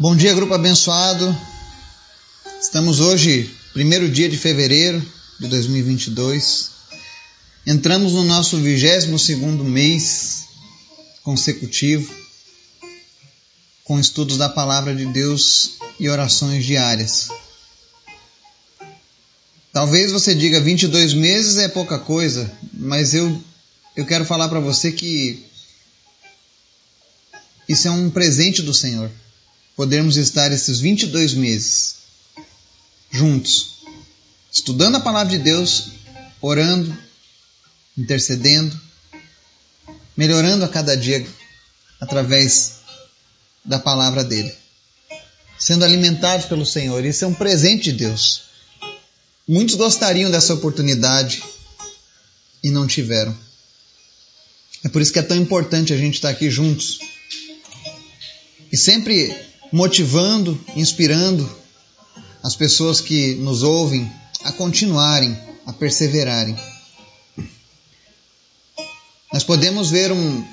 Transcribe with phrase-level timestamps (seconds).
[0.00, 1.36] Bom dia, grupo abençoado.
[2.62, 5.04] Estamos hoje, primeiro dia de fevereiro
[5.40, 6.70] de 2022.
[7.66, 10.44] Entramos no nosso 22 segundo mês
[11.24, 12.14] consecutivo
[13.82, 17.30] com estudos da palavra de Deus e orações diárias.
[19.72, 23.42] Talvez você diga 22 meses é pouca coisa, mas eu
[23.96, 25.44] eu quero falar para você que
[27.68, 29.10] isso é um presente do Senhor
[29.78, 31.98] podermos estar esses 22 meses
[33.12, 33.76] juntos,
[34.52, 35.90] estudando a palavra de Deus,
[36.40, 36.98] orando,
[37.96, 38.76] intercedendo,
[40.16, 41.24] melhorando a cada dia
[42.00, 42.78] através
[43.64, 44.52] da palavra dele,
[45.56, 47.04] sendo alimentados pelo Senhor.
[47.04, 48.42] Isso é um presente de Deus.
[49.46, 51.40] Muitos gostariam dessa oportunidade
[52.64, 53.38] e não tiveram.
[54.82, 56.98] É por isso que é tão importante a gente estar aqui juntos.
[58.72, 61.48] E sempre motivando, inspirando
[62.42, 64.10] as pessoas que nos ouvem
[64.44, 66.56] a continuarem, a perseverarem.
[69.32, 70.44] Nós podemos ver um,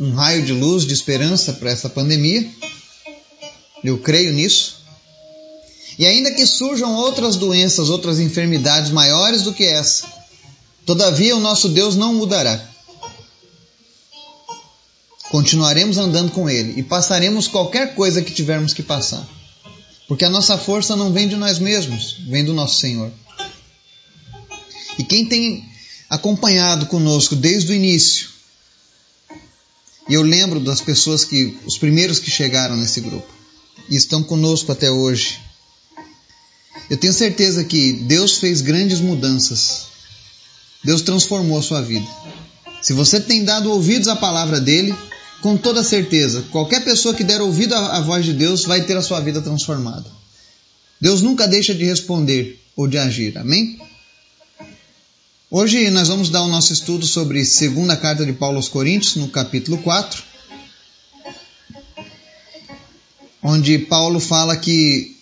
[0.00, 2.48] um raio de luz, de esperança para essa pandemia.
[3.84, 4.80] Eu creio nisso.
[5.98, 10.10] E ainda que surjam outras doenças, outras enfermidades maiores do que essa,
[10.86, 12.71] todavia o nosso Deus não mudará
[15.32, 19.26] continuaremos andando com Ele e passaremos qualquer coisa que tivermos que passar.
[20.06, 23.10] Porque a nossa força não vem de nós mesmos, vem do nosso Senhor.
[24.98, 25.64] E quem tem
[26.10, 28.28] acompanhado conosco desde o início,
[30.06, 33.32] e eu lembro das pessoas que, os primeiros que chegaram nesse grupo,
[33.88, 35.40] e estão conosco até hoje,
[36.90, 39.86] eu tenho certeza que Deus fez grandes mudanças.
[40.84, 42.06] Deus transformou a sua vida.
[42.82, 44.94] Se você tem dado ouvidos à palavra dele,
[45.42, 49.02] com toda certeza, qualquer pessoa que der ouvido à voz de Deus vai ter a
[49.02, 50.06] sua vida transformada.
[51.00, 53.36] Deus nunca deixa de responder ou de agir.
[53.36, 53.76] Amém?
[55.50, 59.28] Hoje nós vamos dar o nosso estudo sobre segunda carta de Paulo aos Coríntios, no
[59.28, 60.22] capítulo 4,
[63.42, 65.16] onde Paulo fala que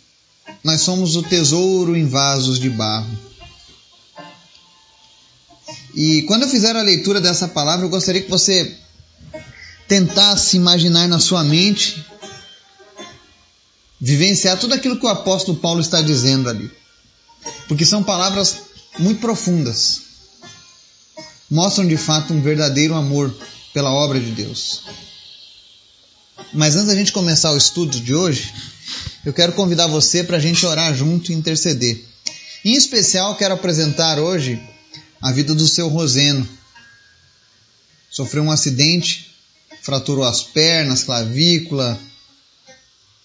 [0.62, 3.18] nós somos o tesouro em vasos de barro.
[5.94, 8.76] E quando eu fizer a leitura dessa palavra, eu gostaria que você
[9.90, 12.06] tentasse imaginar na sua mente,
[14.00, 16.70] vivenciar tudo aquilo que o apóstolo Paulo está dizendo ali.
[17.66, 18.58] Porque são palavras
[19.00, 20.02] muito profundas.
[21.50, 23.36] Mostram de fato um verdadeiro amor
[23.74, 24.82] pela obra de Deus.
[26.52, 28.54] Mas antes da gente começar o estudo de hoje,
[29.24, 32.04] eu quero convidar você para a gente orar junto e interceder.
[32.64, 34.62] Em especial, quero apresentar hoje
[35.20, 36.48] a vida do seu Roseno.
[38.08, 39.29] Sofreu um acidente
[39.82, 41.98] fraturou as pernas, clavícula.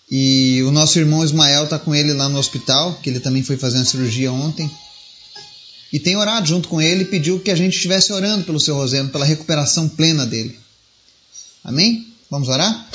[0.09, 3.57] E o nosso irmão Ismael está com ele lá no hospital, que ele também foi
[3.57, 4.69] fazer uma cirurgia ontem.
[5.91, 8.75] E tem orado junto com ele e pediu que a gente estivesse orando pelo seu
[8.75, 10.57] Roseno, pela recuperação plena dele.
[11.63, 12.13] Amém?
[12.29, 12.89] Vamos orar?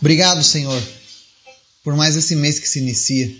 [0.00, 0.82] Obrigado, Senhor,
[1.82, 3.34] por mais esse mês que se inicia.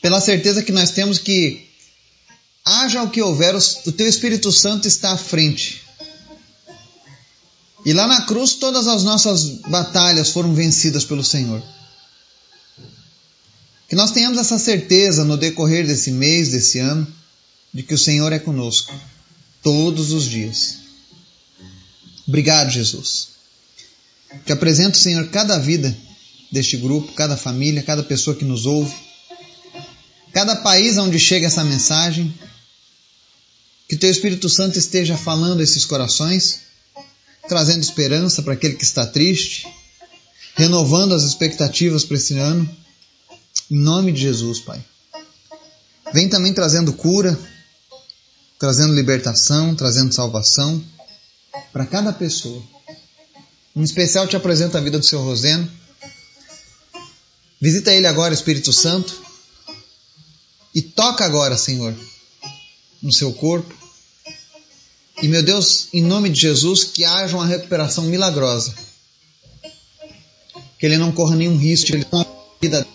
[0.00, 1.66] Pela certeza que nós temos que,
[2.64, 5.82] haja o que houver, o teu Espírito Santo está à frente
[7.84, 11.62] e lá na cruz todas as nossas batalhas foram vencidas pelo Senhor.
[13.88, 17.06] Que nós tenhamos essa certeza no decorrer desse mês, desse ano,
[17.72, 18.94] de que o Senhor é conosco
[19.62, 20.76] todos os dias.
[22.26, 23.30] Obrigado, Jesus.
[24.44, 25.96] Que apresento, Senhor, cada vida
[26.52, 28.94] deste grupo, cada família, cada pessoa que nos ouve,
[30.32, 32.32] cada país onde chega essa mensagem.
[33.88, 36.69] Que Teu Espírito Santo esteja falando esses corações
[37.50, 39.66] trazendo esperança para aquele que está triste,
[40.54, 42.70] renovando as expectativas para esse ano.
[43.68, 44.80] Em nome de Jesus, Pai.
[46.12, 47.36] Vem também trazendo cura,
[48.56, 50.80] trazendo libertação, trazendo salvação
[51.72, 52.62] para cada pessoa.
[53.74, 55.68] Em especial te apresento a vida do seu Roseno.
[57.60, 59.20] Visita ele agora, Espírito Santo,
[60.72, 61.96] e toca agora, Senhor,
[63.02, 63.74] no seu corpo,
[65.22, 68.74] e meu Deus, em nome de Jesus, que haja uma recuperação milagrosa.
[70.78, 72.06] Que ele não corra nenhum risco de
[72.60, 72.86] vida.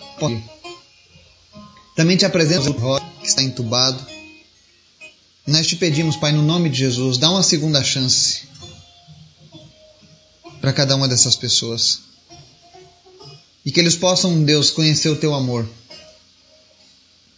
[1.96, 4.04] Também te apresento o Roy, que está entubado.
[5.46, 8.48] Nós te pedimos, Pai, no nome de Jesus, dá uma segunda chance
[10.60, 12.00] para cada uma dessas pessoas.
[13.64, 15.70] E que eles possam, Deus, conhecer o teu amor.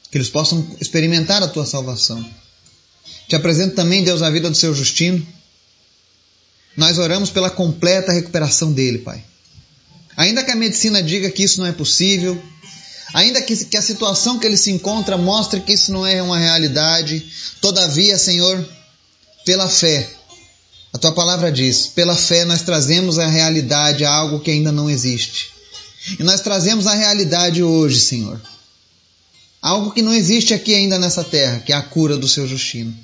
[0.10, 2.26] Que eles possam experimentar a tua salvação.
[3.28, 5.26] Te apresento também, Deus, a vida do seu Justino.
[6.76, 9.24] Nós oramos pela completa recuperação dele, Pai.
[10.16, 12.42] Ainda que a medicina diga que isso não é possível,
[13.14, 16.38] ainda que, que a situação que ele se encontra mostre que isso não é uma
[16.38, 17.26] realidade,
[17.62, 18.68] todavia, Senhor,
[19.46, 20.10] pela fé,
[20.94, 24.90] a tua palavra diz: pela fé nós trazemos a realidade a algo que ainda não
[24.90, 25.52] existe.
[26.20, 28.42] E nós trazemos a realidade hoje, Senhor.
[29.68, 32.96] Algo que não existe aqui ainda nessa terra, que é a cura do seu Justino.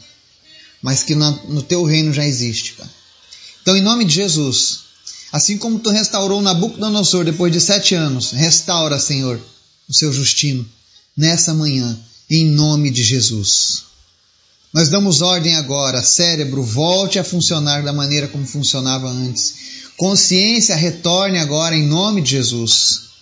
[0.81, 2.87] Mas que no teu reino já existe, Pai.
[3.61, 4.79] Então, em nome de Jesus,
[5.31, 9.39] assim como tu restaurou Nabucodonosor depois de sete anos, restaura, Senhor,
[9.89, 10.65] o seu Justino
[11.15, 11.99] nessa manhã,
[12.29, 13.83] em nome de Jesus.
[14.73, 19.53] Nós damos ordem agora, cérebro, volte a funcionar da maneira como funcionava antes.
[19.95, 23.12] Consciência, retorne agora em nome de Jesus.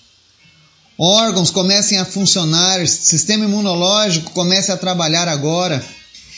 [0.98, 5.84] Órgãos comecem a funcionar, sistema imunológico comece a trabalhar agora.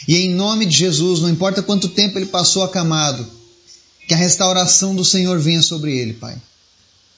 [0.08, 3.26] E em nome de Jesus, não importa quanto tempo ele passou acamado,
[4.08, 6.36] que a restauração do Senhor venha sobre ele, Pai.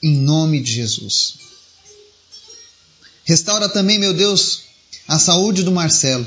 [0.01, 1.35] Em nome de Jesus.
[3.23, 4.61] Restaura também, meu Deus,
[5.07, 6.25] a saúde do Marcelo.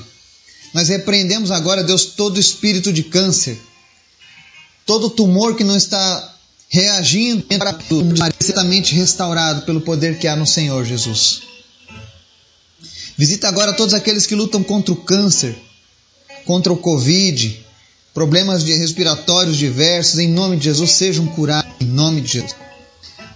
[0.75, 3.59] Nós repreendemos agora, Deus, todo espírito de câncer,
[4.85, 6.38] todo tumor que não está
[6.69, 11.43] reagindo para tudo, certamente restaurado pelo poder que há no Senhor Jesus.
[13.17, 15.57] Visita agora todos aqueles que lutam contra o câncer,
[16.45, 17.67] contra o Covid,
[18.15, 22.55] problemas respiratórios diversos, em nome de Jesus, sejam curados, em nome de Jesus.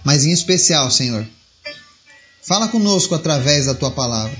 [0.03, 1.25] Mas em especial, Senhor,
[2.41, 4.37] fala conosco através da tua palavra.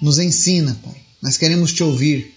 [0.00, 2.34] Nos ensina, Pai nós queremos te ouvir.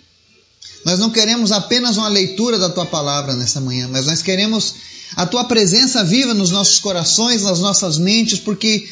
[0.83, 4.75] Nós não queremos apenas uma leitura da tua palavra nessa manhã, mas nós queremos
[5.15, 8.87] a tua presença viva nos nossos corações, nas nossas mentes, porque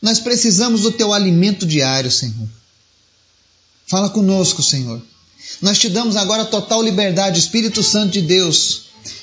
[0.00, 2.48] nós precisamos do teu alimento diário, Senhor.
[3.86, 5.00] Fala conosco, Senhor.
[5.60, 8.82] Nós te damos agora total liberdade, Espírito Santo de Deus.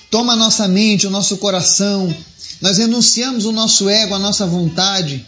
[0.10, 2.14] Toma a nossa mente, o nosso coração.
[2.60, 5.26] Nós renunciamos o nosso ego, a nossa vontade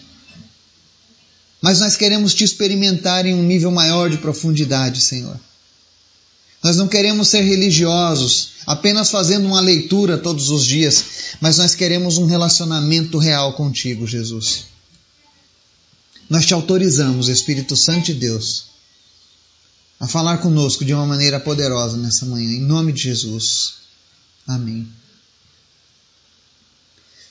[1.64, 5.40] mas nós queremos te experimentar em um nível maior de profundidade, Senhor.
[6.64, 11.04] Nós não queremos ser religiosos, apenas fazendo uma leitura todos os dias,
[11.42, 14.66] mas nós queremos um relacionamento real contigo, Jesus.
[16.30, 18.68] Nós te autorizamos, Espírito Santo de Deus,
[20.00, 23.74] a falar conosco de uma maneira poderosa nessa manhã, em nome de Jesus.
[24.48, 24.88] Amém.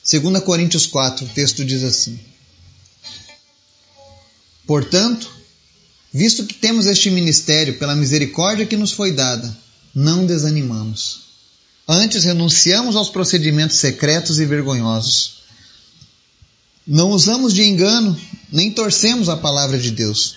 [0.09, 2.19] 2 Coríntios 4, o texto diz assim.
[4.67, 5.29] Portanto,
[6.13, 9.57] visto que temos este ministério pela misericórdia que nos foi dada,
[9.95, 11.23] não desanimamos.
[11.87, 15.41] Antes renunciamos aos procedimentos secretos e vergonhosos.
[16.85, 18.17] Não usamos de engano,
[18.51, 20.35] nem torcemos a palavra de Deus.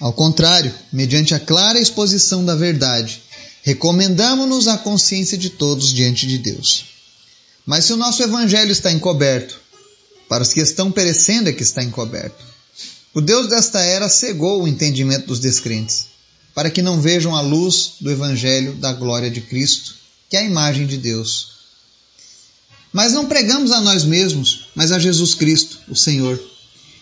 [0.00, 3.22] Ao contrário, mediante a clara exposição da verdade,
[3.62, 6.86] recomendamos-nos à consciência de todos diante de Deus.
[7.64, 9.60] Mas se o nosso evangelho está encoberto,
[10.28, 12.53] para os que estão perecendo é que está encoberto
[13.14, 16.06] o Deus desta era cegou o entendimento dos descrentes,
[16.52, 19.94] para que não vejam a luz do Evangelho da glória de Cristo,
[20.28, 21.52] que é a imagem de Deus.
[22.92, 26.42] Mas não pregamos a nós mesmos, mas a Jesus Cristo, o Senhor,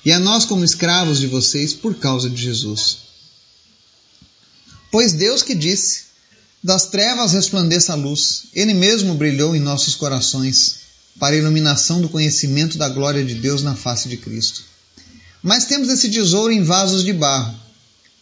[0.04, 2.98] e a nós como escravos de vocês por causa de Jesus.
[4.90, 6.04] Pois Deus que disse:
[6.62, 10.80] Das trevas resplandeça a luz, Ele mesmo brilhou em nossos corações,
[11.18, 14.71] para a iluminação do conhecimento da glória de Deus na face de Cristo.
[15.42, 17.58] Mas temos esse tesouro em vasos de barro,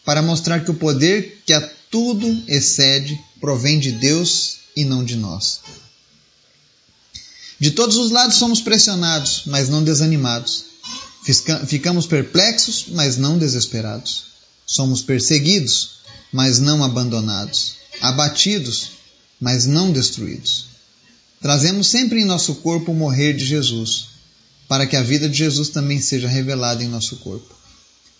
[0.03, 1.61] para mostrar que o poder que a
[1.91, 5.59] tudo excede provém de Deus e não de nós.
[7.59, 10.65] De todos os lados somos pressionados, mas não desanimados.
[11.67, 14.23] Ficamos perplexos, mas não desesperados.
[14.65, 16.01] Somos perseguidos,
[16.33, 17.75] mas não abandonados.
[18.01, 18.93] Abatidos,
[19.39, 20.65] mas não destruídos.
[21.39, 24.10] Trazemos sempre em nosso corpo o morrer de Jesus
[24.71, 27.53] para que a vida de Jesus também seja revelada em nosso corpo.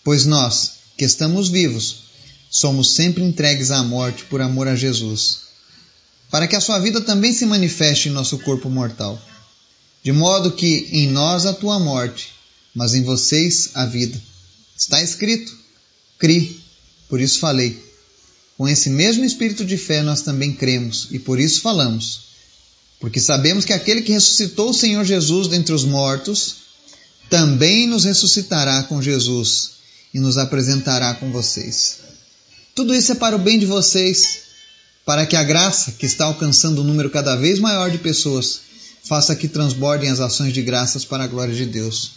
[0.03, 1.99] Pois nós, que estamos vivos,
[2.49, 5.43] somos sempre entregues à morte por amor a Jesus,
[6.29, 9.17] para que a sua vida também se manifeste em nosso corpo mortal,
[10.03, 12.33] de modo que em nós a tua morte,
[12.75, 14.21] mas em vocês a vida.
[14.77, 15.57] Está escrito:
[16.19, 16.59] Cri,
[17.07, 17.81] por isso falei.
[18.57, 22.30] Com esse mesmo espírito de fé nós também cremos e por isso falamos
[23.01, 26.57] porque sabemos que aquele que ressuscitou o Senhor Jesus dentre os mortos
[27.31, 29.71] também nos ressuscitará com Jesus
[30.13, 31.97] e nos apresentará com vocês.
[32.75, 34.41] Tudo isso é para o bem de vocês,
[35.03, 38.61] para que a graça, que está alcançando um número cada vez maior de pessoas,
[39.03, 42.11] faça que transbordem as ações de graças para a glória de Deus.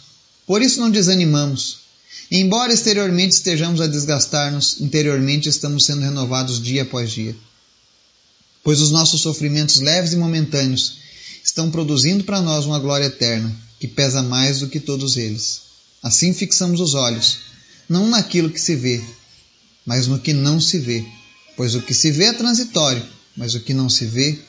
[0.45, 1.79] Por isso não desanimamos.
[2.29, 7.35] Embora exteriormente estejamos a desgastar-nos, interiormente estamos sendo renovados dia após dia
[8.65, 10.97] pois os nossos sofrimentos leves e momentâneos
[11.43, 13.55] estão produzindo para nós uma glória eterna.
[13.79, 15.61] que pesa mais do que todos eles.
[16.01, 17.39] Assim fixamos os olhos,
[17.89, 19.03] não naquilo que se vê,
[19.85, 21.05] mas no que não se vê.
[21.55, 23.05] Pois o que se vê é transitório,
[23.35, 24.39] mas o que não se vê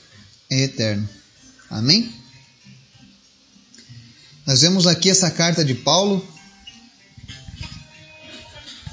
[0.49, 1.07] é eterno.
[1.69, 2.11] Amém?
[4.47, 6.27] Nós vemos aqui essa carta de Paulo,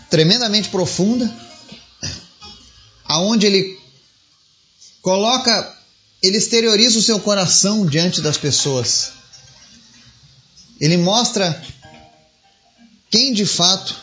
[0.09, 1.31] tremendamente profunda,
[3.05, 3.82] aonde ele
[5.03, 5.77] coloca,
[6.23, 9.11] ele exterioriza o seu coração diante das pessoas.
[10.79, 11.61] Ele mostra
[13.11, 13.95] quem de fato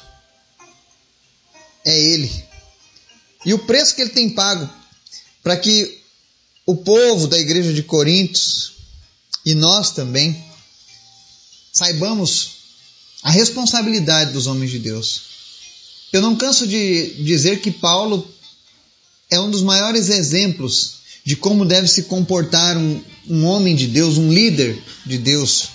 [1.85, 2.45] é ele.
[3.45, 4.71] E o preço que ele tem pago
[5.42, 6.00] para que
[6.66, 8.75] o povo da igreja de Corintos
[9.45, 10.45] e nós também
[11.73, 12.50] saibamos
[13.23, 15.23] a responsabilidade dos homens de Deus.
[16.12, 18.30] Eu não canso de dizer que Paulo
[19.30, 24.18] é um dos maiores exemplos de como deve se comportar um, um homem de Deus,
[24.18, 25.68] um líder de Deus.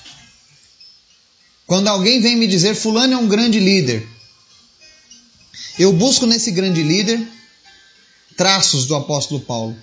[1.66, 4.08] Quando alguém vem me dizer, Fulano é um grande líder,
[5.78, 7.26] eu busco nesse grande líder
[8.38, 9.76] traços do apóstolo Paulo.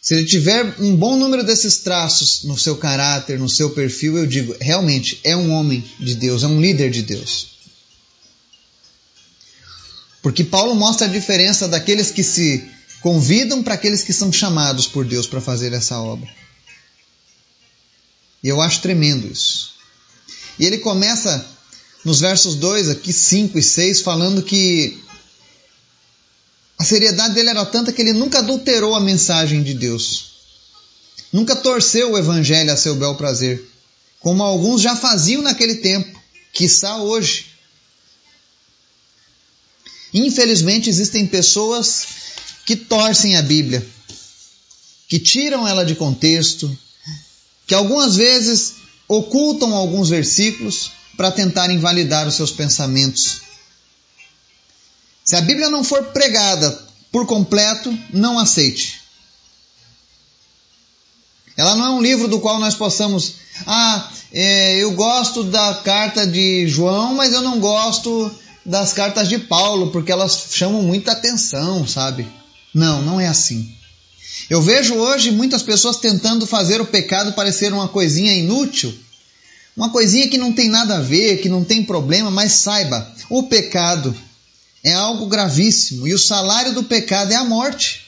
[0.00, 4.26] Se ele tiver um bom número desses traços no seu caráter, no seu perfil, eu
[4.26, 7.51] digo, realmente é um homem de Deus, é um líder de Deus.
[10.22, 15.04] Porque Paulo mostra a diferença daqueles que se convidam para aqueles que são chamados por
[15.04, 16.30] Deus para fazer essa obra.
[18.42, 19.72] E eu acho tremendo isso.
[20.58, 21.44] E ele começa
[22.04, 25.02] nos versos 2, aqui 5 e 6, falando que
[26.78, 30.32] a seriedade dele era tanta que ele nunca adulterou a mensagem de Deus.
[31.32, 33.64] Nunca torceu o evangelho a seu bel prazer,
[34.20, 36.20] como alguns já faziam naquele tempo,
[36.52, 37.51] quiçá hoje.
[40.12, 42.06] Infelizmente existem pessoas
[42.66, 43.86] que torcem a Bíblia,
[45.08, 46.76] que tiram ela de contexto,
[47.66, 48.74] que algumas vezes
[49.08, 53.42] ocultam alguns versículos para tentar invalidar os seus pensamentos.
[55.24, 56.70] Se a Bíblia não for pregada
[57.10, 59.00] por completo, não aceite.
[61.56, 63.34] Ela não é um livro do qual nós possamos,
[63.66, 69.38] ah, é, eu gosto da carta de João, mas eu não gosto das cartas de
[69.38, 72.26] Paulo, porque elas chamam muita atenção, sabe?
[72.72, 73.74] Não, não é assim.
[74.48, 78.94] Eu vejo hoje muitas pessoas tentando fazer o pecado parecer uma coisinha inútil,
[79.76, 83.44] uma coisinha que não tem nada a ver, que não tem problema, mas saiba, o
[83.44, 84.14] pecado
[84.84, 88.06] é algo gravíssimo e o salário do pecado é a morte.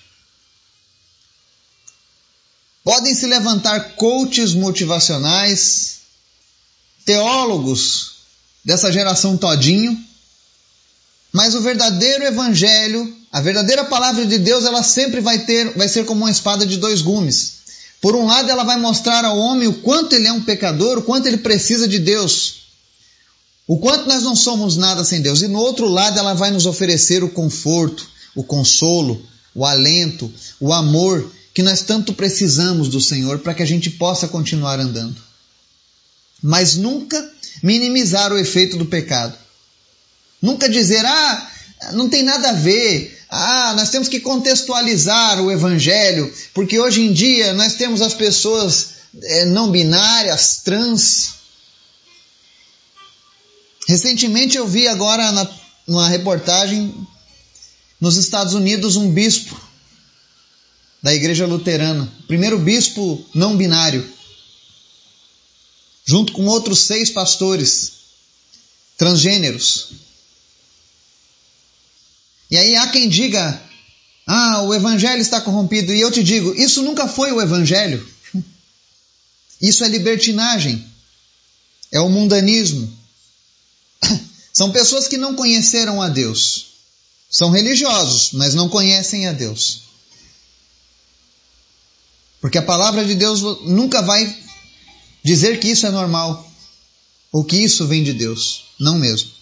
[2.83, 6.01] Podem se levantar coaches motivacionais,
[7.05, 8.17] teólogos
[8.65, 9.99] dessa geração todinho,
[11.35, 16.05] mas o verdadeiro evangelho, a verdadeira palavra de Deus, ela sempre vai ter, vai ser
[16.05, 17.55] como uma espada de dois gumes.
[18.01, 21.03] Por um lado, ela vai mostrar ao homem o quanto ele é um pecador, o
[21.03, 22.67] quanto ele precisa de Deus.
[23.67, 25.43] O quanto nós não somos nada sem Deus.
[25.43, 29.21] E no outro lado, ela vai nos oferecer o conforto, o consolo,
[29.53, 34.29] o alento, o amor que nós tanto precisamos do Senhor para que a gente possa
[34.29, 35.21] continuar andando.
[36.41, 37.29] Mas nunca
[37.61, 39.44] minimizar o efeito do pecado.
[40.45, 41.51] Nunca dizer, ah,
[41.93, 47.13] não tem nada a ver, ah, nós temos que contextualizar o Evangelho, porque hoje em
[47.13, 48.89] dia nós temos as pessoas
[49.23, 51.35] é, não binárias, trans,
[53.87, 55.51] Recentemente eu vi agora na,
[55.87, 56.95] numa reportagem
[58.01, 59.61] nos Estados Unidos um bispo
[61.03, 64.11] da igreja luterana, primeiro bispo não binário,
[66.07, 67.93] junto com outros seis pastores
[68.97, 69.89] transgêneros.
[72.55, 73.61] E aí há quem diga:
[74.25, 75.93] ah, o evangelho está corrompido.
[75.93, 78.09] E eu te digo: isso nunca foi o evangelho.
[79.61, 80.87] Isso é libertinagem,
[81.91, 82.97] é o mundanismo.
[84.53, 86.67] São pessoas que não conheceram a Deus.
[87.29, 89.81] São religiosos, mas não conhecem a Deus.
[92.41, 94.33] Porque a palavra de Deus nunca vai
[95.25, 96.49] dizer que isso é normal
[97.33, 98.67] ou que isso vem de Deus.
[98.79, 99.34] Não mesmo.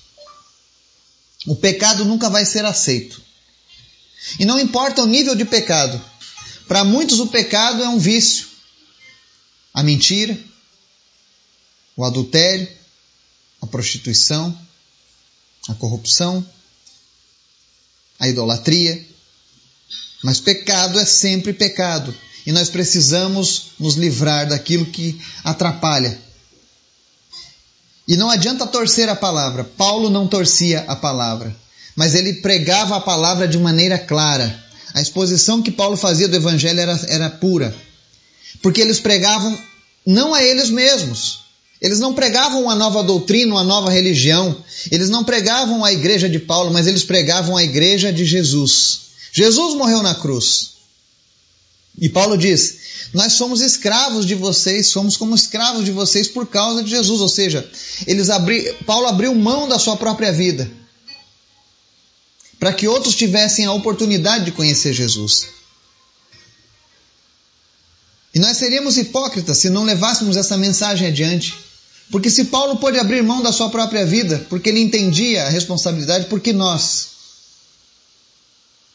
[1.46, 3.20] O pecado nunca vai ser aceito.
[4.38, 6.00] E não importa o nível de pecado.
[6.68, 8.46] Para muitos, o pecado é um vício.
[9.74, 10.38] A mentira,
[11.96, 12.68] o adultério,
[13.60, 14.56] a prostituição,
[15.68, 16.46] a corrupção,
[18.18, 19.04] a idolatria.
[20.22, 22.14] Mas pecado é sempre pecado.
[22.46, 26.20] E nós precisamos nos livrar daquilo que atrapalha.
[28.06, 29.64] E não adianta torcer a palavra.
[29.64, 31.54] Paulo não torcia a palavra,
[31.94, 34.62] mas ele pregava a palavra de maneira clara.
[34.94, 37.74] A exposição que Paulo fazia do evangelho era, era pura.
[38.60, 39.56] Porque eles pregavam
[40.06, 41.40] não a eles mesmos.
[41.80, 44.56] Eles não pregavam uma nova doutrina, uma nova religião.
[44.90, 49.00] Eles não pregavam a igreja de Paulo, mas eles pregavam a igreja de Jesus.
[49.32, 50.72] Jesus morreu na cruz.
[51.98, 56.82] E Paulo diz: Nós somos escravos de vocês, somos como escravos de vocês por causa
[56.82, 57.20] de Jesus.
[57.20, 57.68] Ou seja,
[58.06, 58.72] eles abri...
[58.86, 60.70] Paulo abriu mão da sua própria vida
[62.58, 65.48] para que outros tivessem a oportunidade de conhecer Jesus.
[68.34, 71.54] E nós seríamos hipócritas se não levássemos essa mensagem adiante.
[72.10, 76.26] Porque se Paulo pôde abrir mão da sua própria vida, porque ele entendia a responsabilidade,
[76.26, 77.08] porque nós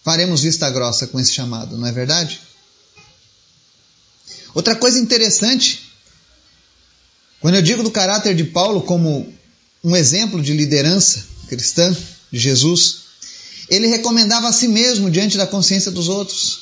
[0.04, 2.40] faremos vista grossa com esse chamado, não é verdade?
[4.58, 5.84] Outra coisa interessante,
[7.40, 9.32] quando eu digo do caráter de Paulo como
[9.84, 11.96] um exemplo de liderança cristã
[12.32, 13.02] de Jesus,
[13.70, 16.62] ele recomendava a si mesmo diante da consciência dos outros.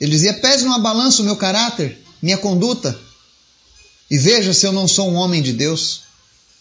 [0.00, 3.00] Ele dizia: pese numa balança o meu caráter, minha conduta,
[4.10, 6.00] e veja se eu não sou um homem de Deus.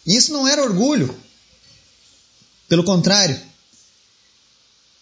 [0.06, 1.20] E isso não era orgulho.
[2.70, 3.42] Pelo contrário,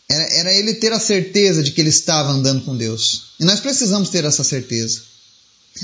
[0.09, 3.33] era, era ele ter a certeza de que ele estava andando com Deus.
[3.39, 5.01] E nós precisamos ter essa certeza.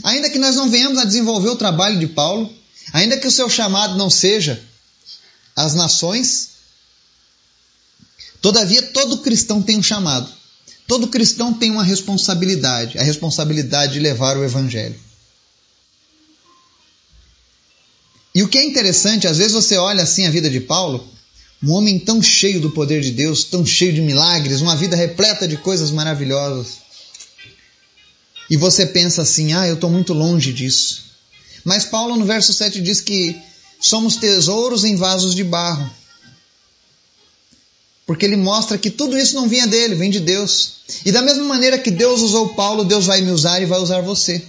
[0.03, 2.51] Ainda que nós não venhamos a desenvolver o trabalho de Paulo,
[2.93, 4.61] ainda que o seu chamado não seja
[5.55, 6.49] as nações,
[8.41, 10.31] todavia todo cristão tem um chamado.
[10.87, 14.99] Todo cristão tem uma responsabilidade, a responsabilidade de levar o evangelho.
[18.33, 21.05] E o que é interessante, às vezes você olha assim a vida de Paulo,
[21.63, 25.48] um homem tão cheio do poder de Deus, tão cheio de milagres, uma vida repleta
[25.48, 26.80] de coisas maravilhosas.
[28.50, 31.03] E você pensa assim: ah, eu estou muito longe disso.
[31.63, 33.39] Mas Paulo, no verso 7, diz que
[33.80, 35.89] somos tesouros em vasos de barro.
[38.08, 40.74] Porque ele mostra que tudo isso não vinha dele, vem de Deus.
[41.06, 44.01] E da mesma maneira que Deus usou Paulo, Deus vai me usar e vai usar
[44.01, 44.44] você.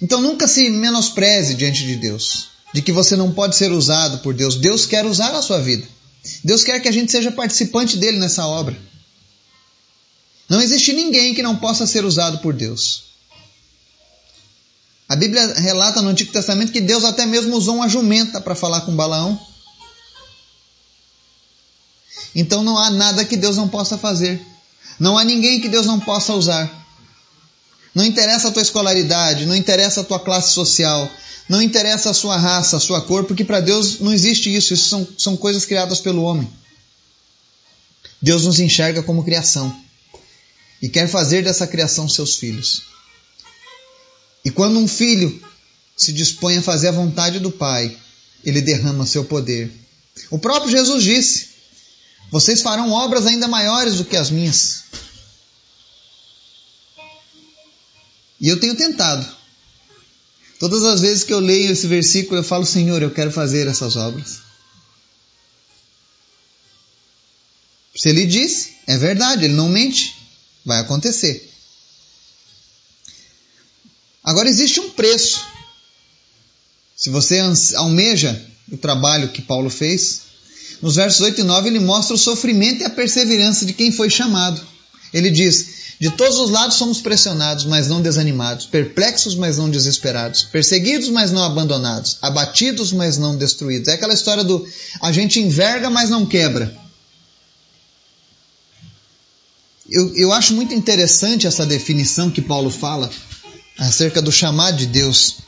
[0.00, 4.34] Então nunca se menospreze diante de Deus de que você não pode ser usado por
[4.34, 4.56] Deus.
[4.56, 5.86] Deus quer usar a sua vida.
[6.44, 8.76] Deus quer que a gente seja participante dele nessa obra.
[10.48, 13.04] Não existe ninguém que não possa ser usado por Deus.
[15.08, 18.82] A Bíblia relata no Antigo Testamento que Deus até mesmo usou uma jumenta para falar
[18.82, 19.40] com Balaão.
[22.34, 24.40] Então não há nada que Deus não possa fazer.
[24.98, 26.70] Não há ninguém que Deus não possa usar.
[27.94, 31.10] Não interessa a tua escolaridade, não interessa a tua classe social,
[31.48, 34.74] não interessa a sua raça, a sua cor, porque para Deus não existe isso.
[34.74, 36.48] Isso são, são coisas criadas pelo homem.
[38.20, 39.74] Deus nos enxerga como criação
[40.82, 42.82] e quer fazer dessa criação seus filhos.
[44.44, 45.42] E quando um filho
[45.96, 47.96] se dispõe a fazer a vontade do Pai,
[48.44, 49.72] ele derrama seu poder.
[50.30, 51.48] O próprio Jesus disse:
[52.30, 54.84] Vocês farão obras ainda maiores do que as minhas.
[58.40, 59.37] E eu tenho tentado
[60.58, 63.94] Todas as vezes que eu leio esse versículo, eu falo, Senhor, eu quero fazer essas
[63.96, 64.40] obras.
[67.94, 70.16] Se ele disse, é verdade, ele não mente,
[70.64, 71.48] vai acontecer.
[74.22, 75.44] Agora existe um preço.
[76.96, 77.40] Se você
[77.76, 80.22] almeja o trabalho que Paulo fez,
[80.82, 84.10] nos versos 8 e 9 ele mostra o sofrimento e a perseverança de quem foi
[84.10, 84.64] chamado.
[85.12, 90.44] Ele diz: de todos os lados somos pressionados, mas não desanimados, perplexos, mas não desesperados,
[90.44, 93.88] perseguidos, mas não abandonados, abatidos, mas não destruídos.
[93.88, 94.66] É aquela história do
[95.00, 96.72] a gente enverga, mas não quebra.
[99.90, 103.10] Eu, eu acho muito interessante essa definição que Paulo fala
[103.78, 105.38] acerca do chamado de Deus.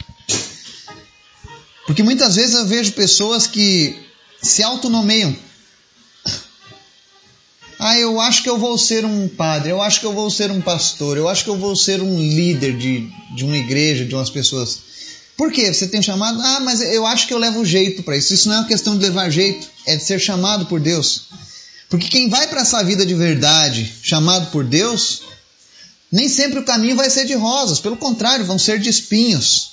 [1.87, 3.97] Porque muitas vezes eu vejo pessoas que
[4.43, 5.37] se autonomeiam
[7.83, 10.51] ah, eu acho que eu vou ser um padre, eu acho que eu vou ser
[10.51, 14.15] um pastor, eu acho que eu vou ser um líder de, de uma igreja, de
[14.15, 14.81] umas pessoas.
[15.35, 15.73] Por quê?
[15.73, 16.39] Você tem chamado?
[16.43, 18.35] Ah, mas eu acho que eu levo jeito para isso.
[18.35, 21.23] Isso não é uma questão de levar jeito, é de ser chamado por Deus.
[21.89, 25.23] Porque quem vai para essa vida de verdade, chamado por Deus,
[26.13, 29.71] nem sempre o caminho vai ser de rosas, pelo contrário, vão ser de espinhos.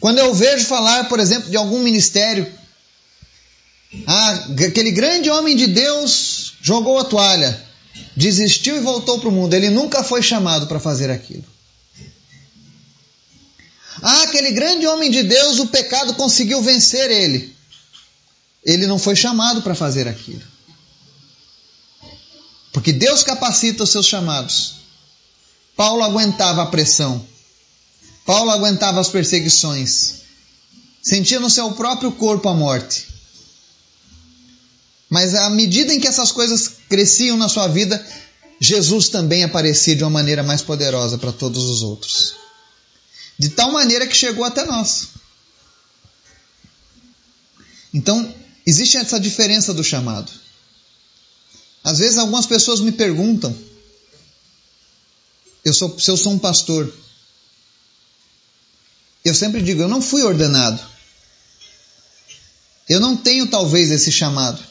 [0.00, 2.52] Quando eu vejo falar, por exemplo, de algum ministério,
[4.08, 7.66] ah, aquele grande homem de Deus jogou a toalha,
[8.16, 9.54] desistiu e voltou para o mundo.
[9.54, 11.44] Ele nunca foi chamado para fazer aquilo.
[14.02, 17.54] Ah, aquele grande homem de Deus, o pecado conseguiu vencer ele.
[18.64, 20.42] Ele não foi chamado para fazer aquilo.
[22.72, 24.74] Porque Deus capacita os seus chamados.
[25.76, 27.26] Paulo aguentava a pressão.
[28.24, 30.20] Paulo aguentava as perseguições.
[31.02, 33.09] Sentia no seu próprio corpo a morte.
[35.10, 38.02] Mas à medida em que essas coisas cresciam na sua vida,
[38.60, 42.34] Jesus também aparecia de uma maneira mais poderosa para todos os outros.
[43.38, 45.08] De tal maneira que chegou até nós.
[47.92, 48.32] Então,
[48.64, 50.30] existe essa diferença do chamado.
[51.82, 53.54] Às vezes algumas pessoas me perguntam
[55.64, 56.92] eu sou, se eu sou um pastor.
[59.24, 60.80] Eu sempre digo, eu não fui ordenado.
[62.88, 64.69] Eu não tenho talvez esse chamado.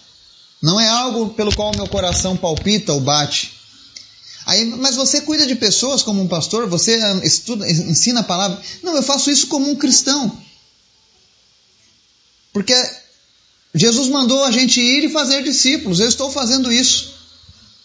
[0.62, 3.54] Não é algo pelo qual meu coração palpita ou bate.
[4.46, 6.68] Aí, mas você cuida de pessoas como um pastor?
[6.68, 8.62] Você estuda, ensina a palavra?
[8.82, 10.36] Não, eu faço isso como um cristão.
[12.52, 12.74] Porque
[13.74, 16.00] Jesus mandou a gente ir e fazer discípulos.
[16.00, 17.14] Eu estou fazendo isso.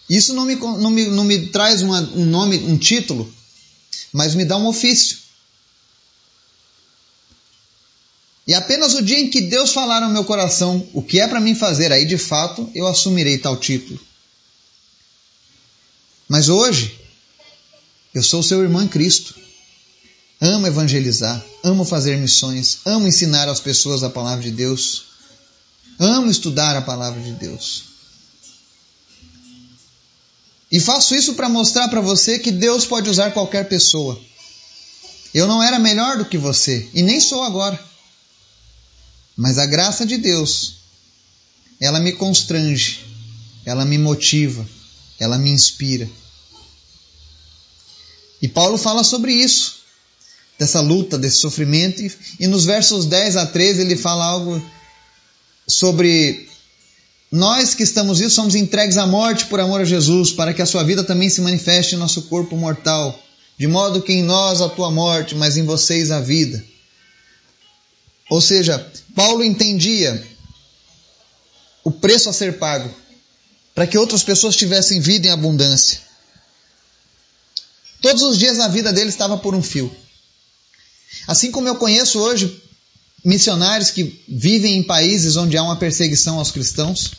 [0.09, 3.31] Isso não me, não me, não me traz uma, um nome, um título,
[4.11, 5.17] mas me dá um ofício.
[8.47, 11.39] E apenas o dia em que Deus falar no meu coração o que é para
[11.39, 13.99] mim fazer, aí de fato eu assumirei tal título.
[16.27, 16.99] Mas hoje,
[18.13, 19.35] eu sou seu irmão em Cristo.
[20.39, 25.05] Amo evangelizar, amo fazer missões, amo ensinar às pessoas a palavra de Deus,
[25.97, 27.85] amo estudar a palavra de Deus.
[30.71, 34.19] E faço isso para mostrar para você que Deus pode usar qualquer pessoa.
[35.33, 37.94] Eu não era melhor do que você e nem sou agora.
[39.35, 40.75] Mas a graça de Deus,
[41.79, 43.05] ela me constrange,
[43.65, 44.65] ela me motiva,
[45.19, 46.09] ela me inspira.
[48.41, 49.77] E Paulo fala sobre isso,
[50.57, 52.01] dessa luta, desse sofrimento,
[52.39, 54.63] e nos versos 10 a 13 ele fala algo
[55.67, 56.47] sobre
[57.31, 60.65] nós que estamos vivos somos entregues à morte por amor a Jesus, para que a
[60.65, 63.19] sua vida também se manifeste em nosso corpo mortal,
[63.57, 66.63] de modo que em nós a tua morte, mas em vocês a vida.
[68.29, 70.25] Ou seja, Paulo entendia
[71.83, 72.93] o preço a ser pago
[73.73, 75.99] para que outras pessoas tivessem vida em abundância.
[78.01, 79.95] Todos os dias a vida dele estava por um fio.
[81.27, 82.61] Assim como eu conheço hoje
[83.23, 87.13] missionários que vivem em países onde há uma perseguição aos cristãos.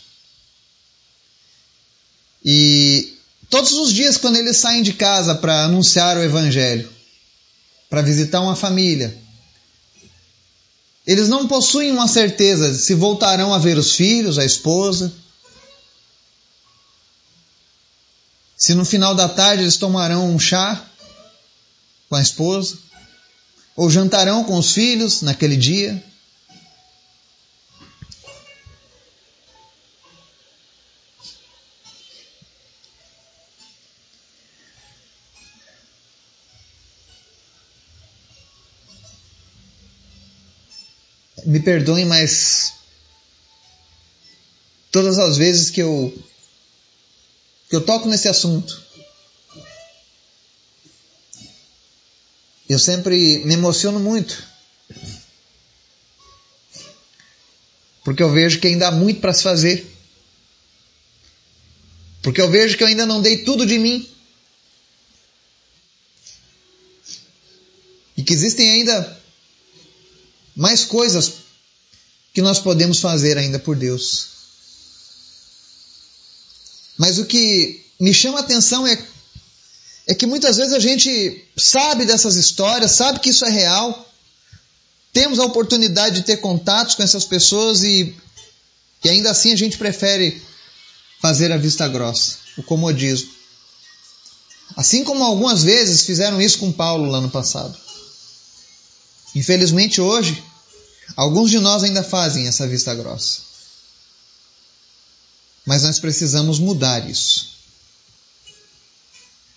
[2.45, 3.19] E
[3.51, 6.89] todos os dias, quando eles saem de casa para anunciar o Evangelho,
[7.91, 9.17] para visitar uma família,
[11.07, 15.13] eles não possuem uma certeza se voltarão a ver os filhos, a esposa,
[18.57, 20.85] se no final da tarde eles tomarão um chá
[22.09, 22.79] com a esposa
[23.77, 26.03] ou jantarão com os filhos naquele dia.
[41.67, 42.75] Perdoem, mas
[44.93, 46.17] todas as vezes que eu
[47.69, 48.81] que eu toco nesse assunto,
[52.69, 54.47] eu sempre me emociono muito.
[58.05, 59.93] Porque eu vejo que ainda há muito para se fazer.
[62.23, 64.09] Porque eu vejo que eu ainda não dei tudo de mim.
[68.17, 69.21] E que existem ainda
[70.55, 71.46] mais coisas
[72.37, 74.27] que nós podemos fazer ainda por Deus.
[76.99, 79.03] Mas o que me chama a atenção é
[80.07, 84.07] é que muitas vezes a gente sabe dessas histórias, sabe que isso é real,
[85.15, 88.15] temos a oportunidade de ter contatos com essas pessoas e,
[89.03, 90.43] e ainda assim a gente prefere
[91.23, 93.31] fazer a vista grossa, o comodismo.
[94.77, 97.75] Assim como algumas vezes fizeram isso com Paulo lá no passado.
[99.35, 100.45] Infelizmente hoje,
[101.15, 103.41] alguns de nós ainda fazem essa vista grossa.
[105.65, 107.57] Mas nós precisamos mudar isso.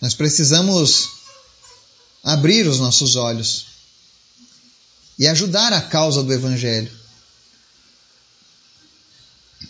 [0.02, 1.10] Nós precisamos
[2.24, 3.68] abrir os nossos olhos
[5.18, 6.92] e ajudar a causa do Evangelho.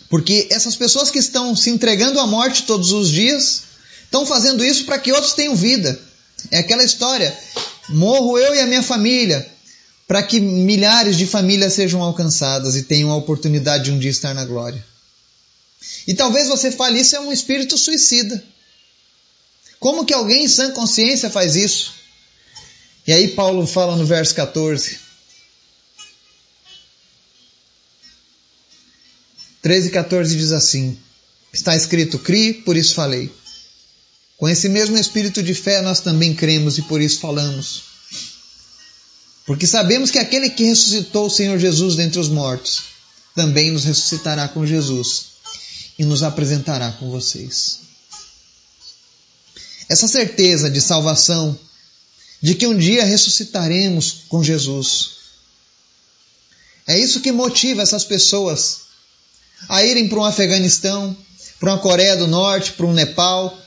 [0.08, 3.62] Porque essas pessoas que estão se entregando à morte todos os dias
[4.04, 6.00] estão fazendo isso para que outros tenham vida.
[6.50, 7.36] É aquela história:
[7.88, 9.48] morro eu e a minha família,
[10.10, 14.34] para que milhares de famílias sejam alcançadas e tenham a oportunidade de um dia estar
[14.34, 14.84] na glória.
[16.04, 18.42] E talvez você fale isso é um espírito suicida.
[19.78, 21.94] Como que alguém em sã consciência faz isso?
[23.06, 24.98] E aí Paulo fala no verso 14.
[29.62, 30.98] 13 e 14 diz assim:
[31.52, 33.32] Está escrito: Crie, por isso falei.
[34.36, 37.89] Com esse mesmo espírito de fé nós também cremos e por isso falamos.
[39.50, 42.82] Porque sabemos que aquele que ressuscitou o Senhor Jesus dentre os mortos
[43.34, 45.24] também nos ressuscitará com Jesus
[45.98, 47.80] e nos apresentará com vocês.
[49.88, 51.58] essa certeza de salvação,
[52.40, 55.16] de que um dia ressuscitaremos com Jesus.
[56.86, 58.82] É isso que motiva essas pessoas
[59.68, 61.16] a irem para um Afeganistão,
[61.58, 63.60] para uma Coreia do Norte, para um Nepal,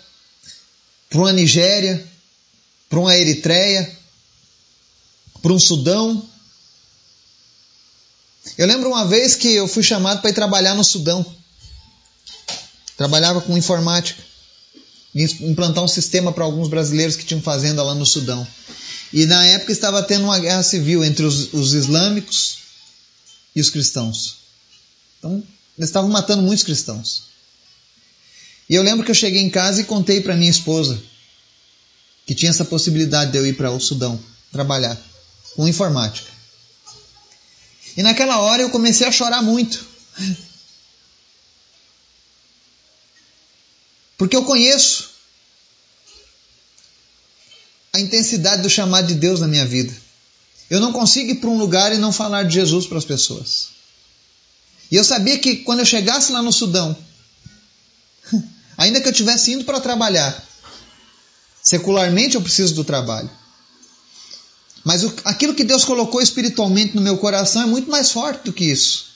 [1.09, 2.09] para uma Nigéria,
[2.89, 4.01] para uma Eritreia,
[5.43, 6.25] para um Sudão.
[8.57, 11.23] Eu lembro uma vez que eu fui chamado para ir trabalhar no Sudão.
[12.95, 14.23] Trabalhava com informática.
[15.13, 18.47] Implantar um sistema para alguns brasileiros que tinham fazenda lá no Sudão.
[19.11, 22.59] E na época estava tendo uma guerra civil entre os, os islâmicos
[23.53, 24.37] e os cristãos.
[25.19, 25.43] Então,
[25.77, 27.23] eles estavam matando muitos cristãos.
[28.69, 30.99] E eu lembro que eu cheguei em casa e contei para minha esposa
[32.25, 34.17] que tinha essa possibilidade de eu ir para o Sudão
[34.51, 34.97] trabalhar
[35.55, 36.31] com informática.
[37.95, 39.85] E naquela hora eu comecei a chorar muito.
[44.17, 45.11] Porque eu conheço
[47.91, 49.95] a intensidade do chamado de Deus na minha vida.
[50.69, 53.69] Eu não consigo ir para um lugar e não falar de Jesus para as pessoas.
[54.89, 56.97] E eu sabia que quando eu chegasse lá no Sudão,
[58.77, 60.43] Ainda que eu estivesse indo para trabalhar,
[61.61, 63.29] secularmente eu preciso do trabalho.
[64.83, 68.53] Mas o, aquilo que Deus colocou espiritualmente no meu coração é muito mais forte do
[68.53, 69.13] que isso.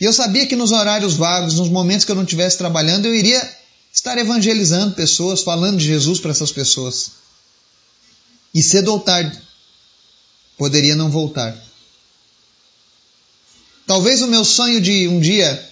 [0.00, 3.14] E eu sabia que nos horários vagos, nos momentos que eu não estivesse trabalhando, eu
[3.14, 3.56] iria
[3.92, 7.12] estar evangelizando pessoas, falando de Jesus para essas pessoas.
[8.52, 9.38] E cedo ou tarde,
[10.58, 11.56] poderia não voltar.
[13.86, 15.70] Talvez o meu sonho de um dia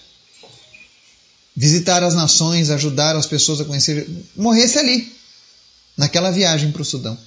[1.55, 5.13] visitar as nações, ajudar as pessoas a conhecer, morresse ali,
[5.97, 7.19] naquela viagem para o Sudão.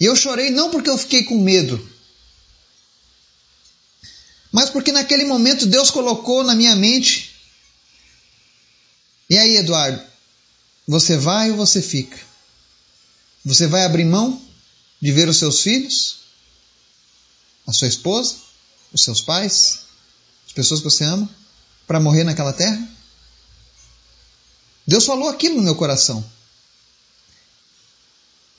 [0.00, 1.78] E eu chorei não porque eu fiquei com medo,
[4.50, 7.36] mas porque naquele momento Deus colocou na minha mente.
[9.28, 10.02] E aí, Eduardo,
[10.88, 12.18] você vai ou você fica?
[13.44, 14.42] Você vai abrir mão
[15.00, 16.16] de ver os seus filhos,
[17.66, 18.36] a sua esposa,
[18.92, 19.82] os seus pais,
[20.46, 21.30] as pessoas que você ama?
[21.90, 22.88] para morrer naquela terra?
[24.86, 26.24] Deus falou aquilo no meu coração.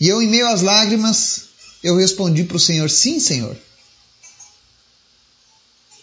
[0.01, 1.43] E eu, em meio às lágrimas,
[1.83, 3.55] eu respondi para o Senhor: Sim, Senhor.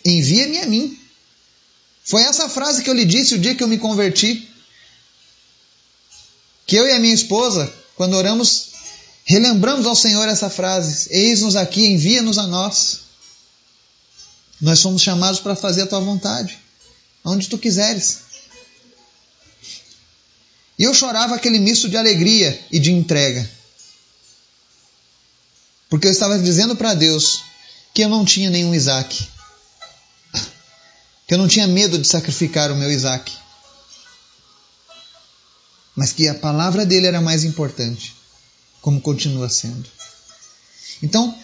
[0.05, 0.97] Envia-me a mim.
[2.05, 4.49] Foi essa frase que eu lhe disse o dia que eu me converti.
[6.65, 8.69] Que eu e a minha esposa, quando oramos,
[9.25, 13.01] relembramos ao Senhor essa frase: Eis-nos aqui, envia-nos a nós.
[14.61, 16.57] Nós somos chamados para fazer a tua vontade
[17.25, 18.21] onde tu quiseres.
[20.79, 23.58] E eu chorava aquele misto de alegria e de entrega.
[25.88, 27.42] Porque eu estava dizendo para Deus
[27.94, 29.29] que eu não tinha nenhum Isaac.
[31.27, 33.33] Que eu não tinha medo de sacrificar o meu Isaac.
[35.96, 38.14] Mas que a palavra dele era mais importante,
[38.81, 39.88] como continua sendo.
[41.03, 41.37] Então,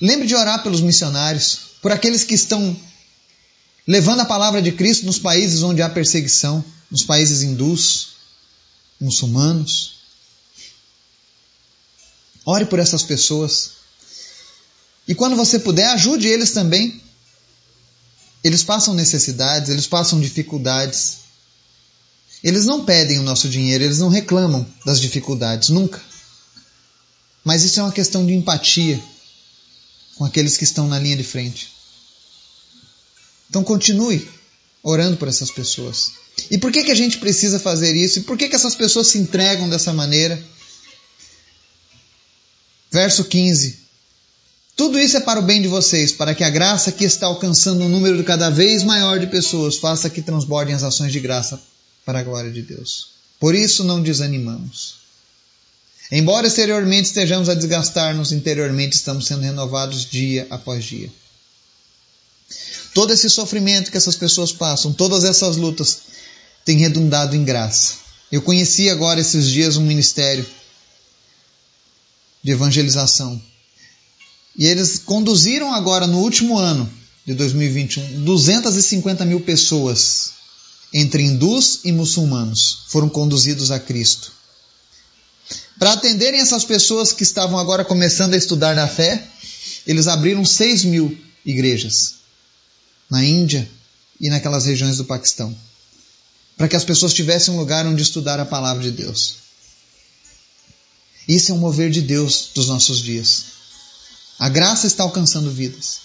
[0.00, 2.76] lembre de orar pelos missionários, por aqueles que estão
[3.86, 8.08] levando a palavra de Cristo nos países onde há perseguição, nos países hindus,
[9.00, 10.01] muçulmanos.
[12.44, 13.70] Ore por essas pessoas.
[15.06, 17.00] E quando você puder, ajude eles também.
[18.42, 21.18] Eles passam necessidades, eles passam dificuldades.
[22.42, 26.02] Eles não pedem o nosso dinheiro, eles não reclamam das dificuldades, nunca.
[27.44, 29.00] Mas isso é uma questão de empatia
[30.16, 31.72] com aqueles que estão na linha de frente.
[33.48, 34.28] Então continue
[34.82, 36.12] orando por essas pessoas.
[36.50, 38.18] E por que, que a gente precisa fazer isso?
[38.18, 40.42] E por que, que essas pessoas se entregam dessa maneira?
[42.92, 43.78] Verso 15.
[44.76, 47.84] Tudo isso é para o bem de vocês, para que a graça que está alcançando
[47.84, 51.58] um número cada vez maior de pessoas faça que transbordem as ações de graça
[52.04, 53.12] para a glória de Deus.
[53.40, 54.96] Por isso não desanimamos.
[56.10, 61.10] Embora exteriormente estejamos a desgastar-nos, interiormente estamos sendo renovados dia após dia.
[62.92, 66.02] Todo esse sofrimento que essas pessoas passam, todas essas lutas,
[66.62, 67.94] tem redundado em graça.
[68.30, 70.44] Eu conheci agora esses dias um ministério
[72.42, 73.40] de evangelização.
[74.56, 76.90] E eles conduziram agora no último ano
[77.24, 80.32] de 2021 250 mil pessoas
[80.92, 84.32] entre hindus e muçulmanos foram conduzidos a Cristo.
[85.78, 89.26] Para atenderem essas pessoas que estavam agora começando a estudar na fé,
[89.86, 92.16] eles abriram 6 mil igrejas
[93.10, 93.68] na Índia
[94.20, 95.54] e naquelas regiões do Paquistão,
[96.56, 99.41] para que as pessoas tivessem um lugar onde estudar a palavra de Deus.
[101.34, 103.44] Isso é um mover de Deus dos nossos dias.
[104.38, 106.00] A graça está alcançando vidas.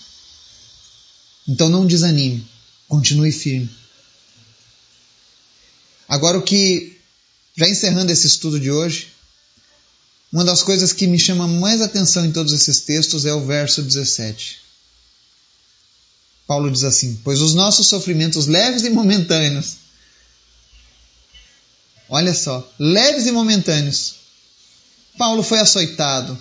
[1.46, 2.48] Então não desanime,
[2.88, 3.70] continue firme.
[6.08, 6.98] Agora o que
[7.58, 9.12] Já encerrando esse estudo de hoje,
[10.32, 13.82] uma das coisas que me chama mais atenção em todos esses textos é o verso
[13.82, 14.60] 17.
[16.46, 19.78] Paulo diz assim: Pois os nossos sofrimentos leves e momentâneos,
[22.08, 24.17] olha só, leves e momentâneos.
[25.18, 26.38] Paulo foi açoitado,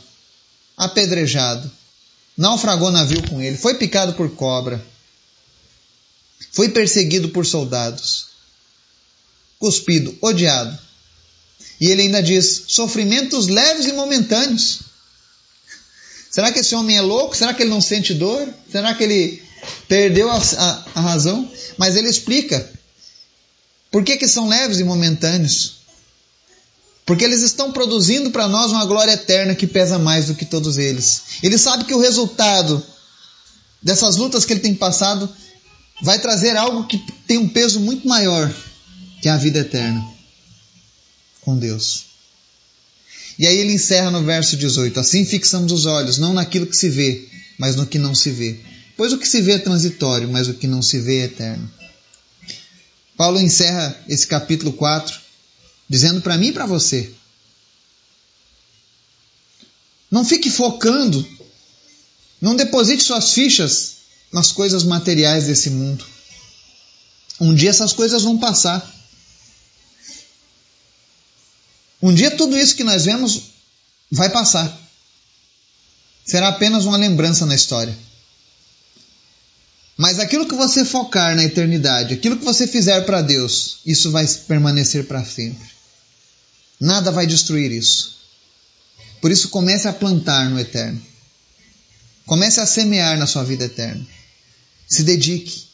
[0.76, 1.70] apedrejado,
[2.36, 4.84] naufragou navio com ele, foi picado por cobra,
[6.52, 8.26] foi perseguido por soldados,
[9.58, 10.78] cuspido, odiado.
[11.80, 14.80] E ele ainda diz: sofrimentos leves e momentâneos.
[16.30, 17.36] Será que esse homem é louco?
[17.36, 18.46] Será que ele não sente dor?
[18.70, 19.42] Será que ele
[19.88, 21.50] perdeu a, a, a razão?
[21.78, 22.70] Mas ele explica
[23.90, 25.76] por que, que são leves e momentâneos.
[27.06, 30.76] Porque eles estão produzindo para nós uma glória eterna que pesa mais do que todos
[30.76, 31.22] eles.
[31.40, 32.84] Ele sabe que o resultado
[33.80, 35.32] dessas lutas que ele tem passado
[36.02, 38.52] vai trazer algo que tem um peso muito maior
[39.22, 40.04] que a vida eterna
[41.42, 42.06] com Deus.
[43.38, 46.88] E aí ele encerra no verso 18: Assim fixamos os olhos, não naquilo que se
[46.88, 48.58] vê, mas no que não se vê.
[48.96, 51.70] Pois o que se vê é transitório, mas o que não se vê é eterno.
[53.16, 55.25] Paulo encerra esse capítulo 4
[55.88, 57.12] dizendo para mim e para você:
[60.10, 61.26] Não fique focando,
[62.40, 63.96] não deposite suas fichas
[64.32, 66.04] nas coisas materiais desse mundo.
[67.40, 68.94] Um dia essas coisas vão passar.
[72.02, 73.42] Um dia tudo isso que nós vemos
[74.10, 74.80] vai passar.
[76.24, 77.96] Será apenas uma lembrança na história.
[79.96, 84.26] Mas aquilo que você focar na eternidade, aquilo que você fizer para Deus, isso vai
[84.26, 85.75] permanecer para sempre.
[86.80, 88.16] Nada vai destruir isso.
[89.20, 91.00] Por isso, comece a plantar no eterno.
[92.26, 94.06] Comece a semear na sua vida eterna.
[94.88, 95.64] Se dedique,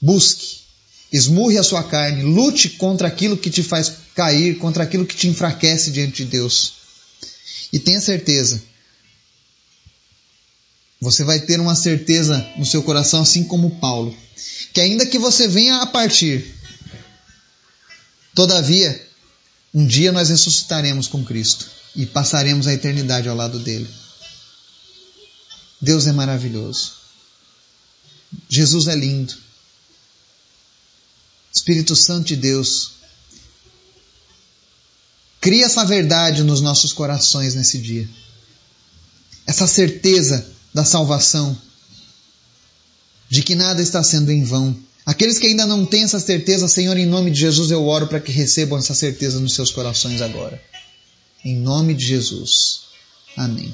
[0.00, 0.60] busque,
[1.12, 5.28] esmurre a sua carne, lute contra aquilo que te faz cair, contra aquilo que te
[5.28, 6.74] enfraquece diante de Deus.
[7.72, 8.62] E tenha certeza,
[11.00, 14.16] você vai ter uma certeza no seu coração, assim como Paulo,
[14.72, 16.54] que ainda que você venha a partir,
[18.34, 19.05] todavia,
[19.76, 23.86] um dia nós ressuscitaremos com Cristo e passaremos a eternidade ao lado dele.
[25.78, 26.92] Deus é maravilhoso.
[28.48, 29.34] Jesus é lindo.
[31.54, 32.92] Espírito Santo de Deus,
[35.42, 38.08] cria essa verdade nos nossos corações nesse dia.
[39.46, 41.54] Essa certeza da salvação,
[43.28, 46.96] de que nada está sendo em vão, Aqueles que ainda não têm essa certeza, Senhor,
[46.96, 50.60] em nome de Jesus, eu oro para que recebam essa certeza nos seus corações agora.
[51.44, 52.80] Em nome de Jesus.
[53.36, 53.72] Amém.